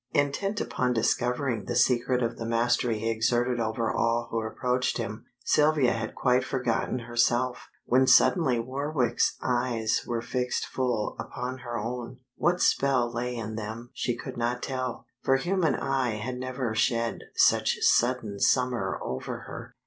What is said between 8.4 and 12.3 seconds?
Warwick's eyes were fixed full upon her own.